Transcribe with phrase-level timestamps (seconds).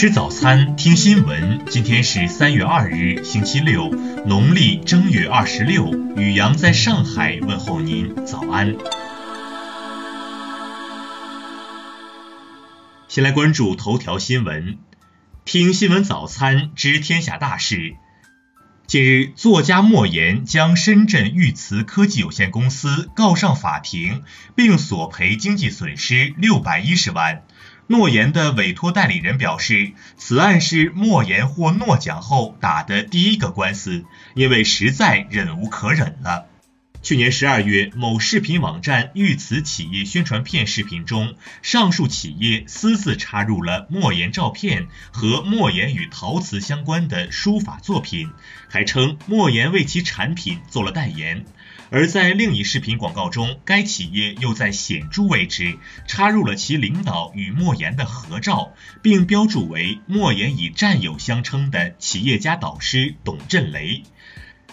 [0.00, 1.66] 吃早餐，听新闻。
[1.66, 3.90] 今天是三月二日，星期六，
[4.24, 5.92] 农历正月二十六。
[6.16, 8.74] 雨阳在上海问候您，早安。
[13.08, 14.78] 先来关注头条新闻，
[15.44, 17.94] 听新闻早餐知天下大事。
[18.86, 24.22] 近日，作家莫言将深圳玉瓷科技有限公司告上法庭，
[24.56, 27.42] 并索赔经济损失六百一十万。
[27.90, 34.04] 诺言的委托代理人表示，此案是莫言获诺奖后打的第一个官司，
[34.36, 36.46] 因为实在忍无可忍了。
[37.02, 48.30] 去年十二月，某视频网站遇瓷企业宣传片视频中，上述企业私自插入了莫言照片和莫言与陶瓷相关的书法作品，
[48.68, 51.44] 还称莫言为其产品做了代言。
[51.92, 55.76] 而在另一视频广告中，该企业又在显著位置
[56.06, 64.04] 插入了其领导与莫言的合照，并标注为莫言以战友相称的企业家导师董振雷。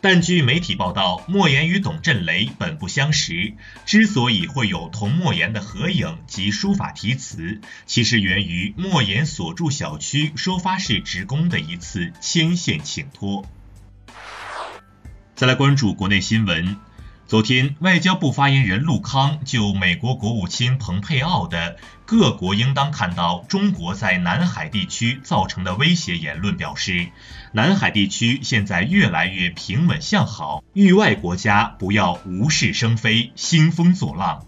[0.00, 13.44] 但据媒体报道，莫言与董振雷本不相识，之所以会有同莫言的合影及书法题词，其实源于莫言所住小区收发室职工的一次牵线请托。
[15.34, 16.76] 再来关注国内新闻。
[17.30, 27.10] 昨天，外交部发言人陆康就美国国务卿蓬佩奥的“各国应当看到中国在南海地区造成的威胁”言论表示，
[27.52, 34.46] 南海地区现在越来越平稳向好，域外国家不要无事生非、兴风作浪。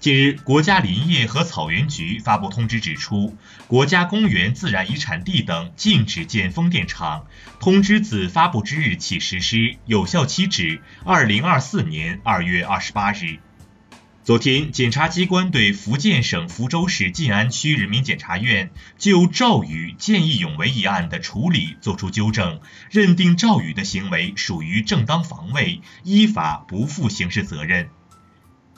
[0.00, 7.26] 近日，国家林业和草原局发布通知指出，国家公园、自然遗产地等禁止建风电场。
[7.60, 13.40] 通知自发布之日起实施，有效期至二零二四年二月二十八日。
[14.24, 27.90] 昨天，检察机关对福建省福州市晋安区人民检察院就赵宇见义勇为一案的处理作出纠正，认定赵宇的行为属于正当防卫，依法不负刑事责任。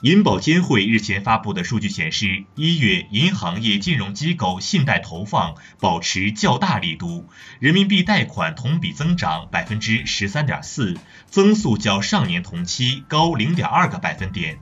[0.03, 7.29] 银保监会日前发布的数据显示，一月银行业金融机构信贷投放保持较大力度，
[7.61, 10.97] 人民币贷款同比增长百分之十三点四，
[11.27, 14.57] 增速较上年同期高零点二个百分点。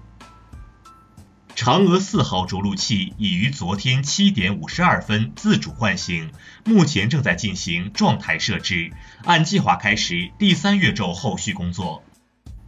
[1.55, 6.29] 嫦娥四号着陆器已于昨天七点五十二分自主唤醒，
[6.65, 8.91] 目前正在进行状态设置，
[9.25, 12.03] 按计划开始第三月昼后续工作。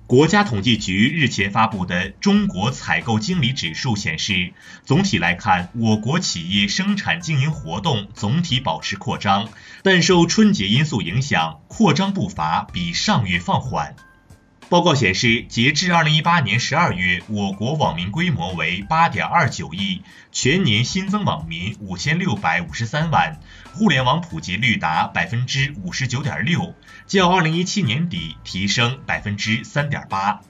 [0.06, 4.54] 国家统计局日前发布的中国采购经理指数显示，
[4.86, 9.50] 总体来看，我国企业生产经营活动总体保持扩张，
[9.82, 13.96] 但受春节因素影响，扩张步伐比上月放缓。
[14.70, 20.02] 报告显示，截至二零一八年十二月，我国网民规模为八点二九亿，
[20.32, 23.40] 全年新增网民五千六百五十三万，
[23.74, 26.74] 互联网普及率达百分之五十九点六，
[27.06, 30.42] 较二零一七年底提升百分之三点八。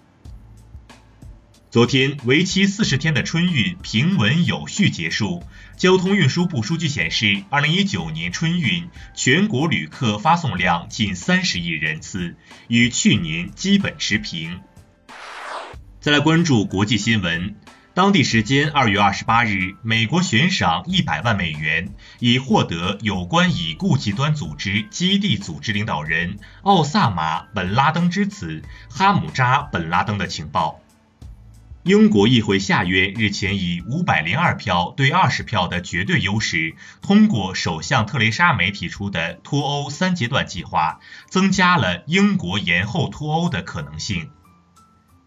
[1.73, 5.41] 昨天，为期四十天的春运平稳有序结束。
[5.75, 12.35] 交通运输部数据显示，二零一九年春运全国旅客发送量近三十亿人次，
[12.67, 14.62] 与去年基本持平。
[16.00, 17.56] 再来关注国际新闻，
[17.95, 30.79] 当地时间二月二十八日，美国悬赏一百万美元，以获得有关已故极端组织基地组织领导人奥萨马·本·拉登之子哈姆扎·本·拉登的情报。
[31.83, 44.29] 英国议会下院日前以五百零二票对二十票的绝对优势通过首相特蕾莎梅提出的脱欧三阶段计划，增加了英国延后脱欧的可能性。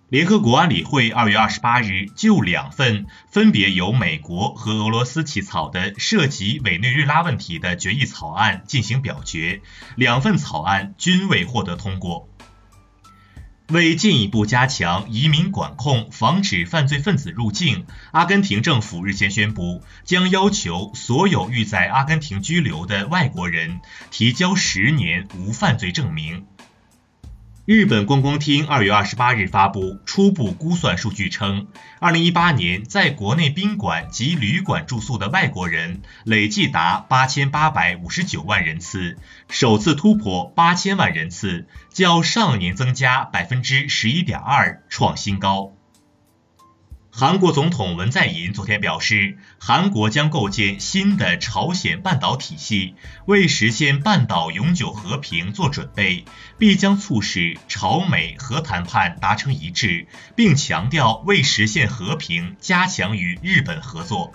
[0.09, 9.61] 联合国安理会二月二十八日就两份分别由美国和俄罗斯起草的涉及委内瑞拉问题的决议草案进行表决，
[9.94, 12.31] 两份草案均未获得通过。
[13.69, 23.81] 为进一步加强移民管控，防止犯罪分子入境，阿根廷政府日前宣布，将要求所有欲在阿根廷居留的外国人
[24.12, 26.46] 提交十年无犯罪证明。
[27.67, 31.67] 日本观光厅二月二十八日发布初步估算数据称，
[31.99, 39.19] 二零一八年在国内宾馆及旅馆住宿的外国人累计达八千八百五十九万人次，
[39.49, 45.73] 首次突破八千万人次，较上年增加百分之十一点二，创新高。
[47.19, 56.27] 韩国总统文在寅昨天表示，韩国将构建新的朝鲜半岛体系，为实现半岛永久和平做准备，
[56.59, 64.35] 必将促使朝美核谈判达成一致，并强调为实现和平加强与日本合作。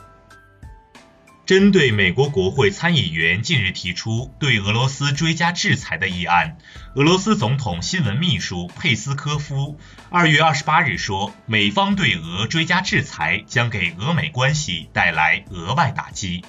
[1.52, 6.58] 针对美国国会参议员近日提出对俄罗斯追加制裁的议案，
[6.96, 9.78] 俄罗斯总统新闻秘书佩斯科夫
[10.10, 16.46] 二月二十八日说，美方对俄追加制裁将给俄美关系带来额外打击。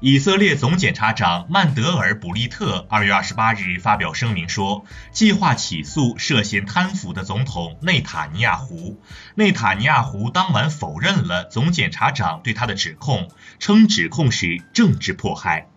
[0.00, 9.02] 以色列总检察长曼德尔·布利特二月二十八日发表声明说，计划起诉涉嫌贪腐的总统内塔尼亚胡。
[9.34, 13.28] 内塔尼亚胡当晚否认了总检察长对他的指控，
[13.58, 15.68] 称指控是政治迫害。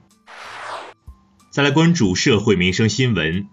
[1.50, 3.48] 再来关注社会民生新闻。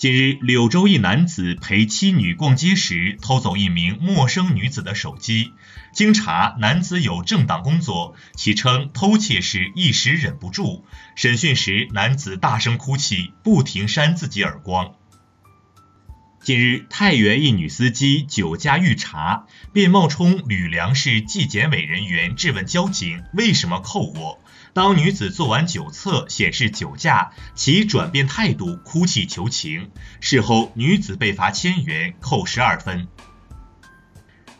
[0.00, 5.52] 近日，柳州一男子陪妻女逛街时偷走一名陌生女子的手机。
[5.92, 10.86] 经查，男子有正当工作，其称偷窃时一时忍不住。
[11.16, 14.94] 审讯时，男子大声哭泣，不停扇自己耳光。
[16.42, 19.44] 近日，太原一女司机酒驾遇查，
[19.74, 24.38] 便冒充吕梁市纪检委人员质问交警为什么扣我。
[24.72, 29.90] 当女子做完酒测显示酒驾，其转变态度，哭泣求情。
[30.20, 33.08] 事后，女子被罚千元，扣十二分。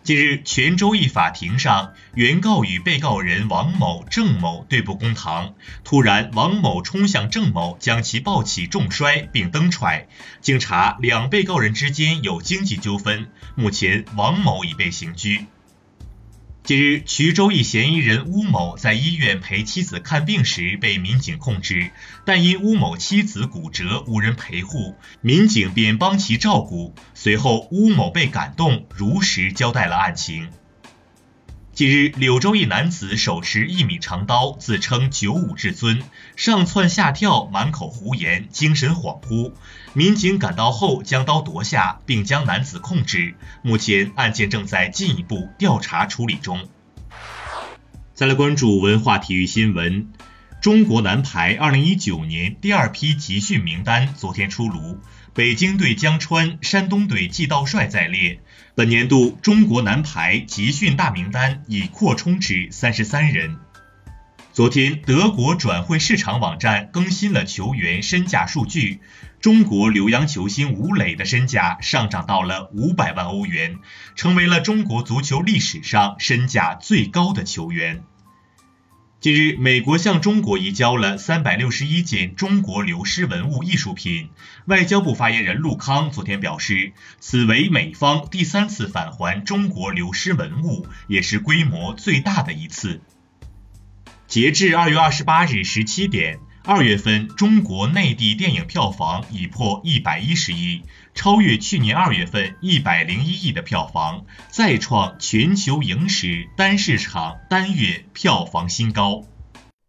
[0.03, 5.55] 近日，泉州一法庭上，原告与被告人王某、郑某对簿公堂，
[5.85, 10.09] 突然，王某冲向郑某，将其抱起重摔并蹬踹。
[10.41, 15.47] 经查，两被告人之间有经济纠纷，目前王某已被刑拘。
[16.70, 21.90] 近日，衢州一嫌疑人乌某在医院陪妻子看病时被民警控制，
[22.25, 26.94] 但因乌某妻子骨折无人陪护，民警便帮其照顾。
[27.12, 30.49] 随后，乌某被感动，如实交代了案情。
[31.81, 36.03] 近日，柳州一男子手持一米长刀，自称九五至尊，
[36.37, 39.55] 上蹿下跳，满口胡言，精神恍惚。
[39.94, 43.35] 民警赶到后，将刀夺下，并将男子控制。
[43.62, 46.69] 目前，案件正在进一步调查处理中。
[48.12, 50.12] 再来关注文化体育新闻，
[50.61, 55.01] 中国男排2019年第二批集训名单昨天出炉。
[55.33, 58.41] 北京队江川，山东队季道帅在列。
[58.75, 63.57] 本年度中国男排集训大名单已扩充至三十三人。
[64.53, 69.01] 昨天，德国转会市场网站更新了球员身价数据，
[69.41, 73.79] 中国留洋球星吴磊的身价上涨到了五百万欧元，
[74.15, 78.03] 成为了中国足球历史上身价最高的球员。
[79.20, 84.31] 近日，美国向中国移交了三百六十一件中国流失文物艺术品。
[84.64, 93.02] 外交部发言人陆康昨天表示，此为美方第三次返还中国流失文物，也是规模最大的一次。
[94.26, 96.38] 截至二月二十八日十七点。
[96.67, 100.83] 二月份，中国内地电影票房已破一百一十亿，
[101.15, 109.23] 超越去年二月份一百零一亿的票房，再创全球影史单市场单月票房新高。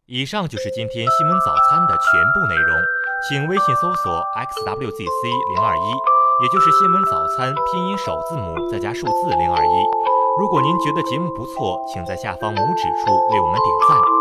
[0.07, 2.81] 以上就是今天新闻早餐的全部内容，
[3.27, 5.87] 请微信搜索 xwzc 零二一，
[6.41, 9.71] 也就是新闻早餐拼音首字母再加数字零二一。
[10.39, 14.20] 如果您觉得节目不错，请在下方拇指处为我们点赞。